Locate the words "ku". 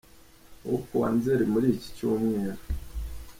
0.85-0.93